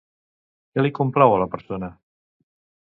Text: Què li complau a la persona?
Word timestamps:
Què 0.77 0.85
li 0.85 0.93
complau 1.01 1.37
a 1.37 1.39
la 1.43 1.49
persona? 1.53 1.93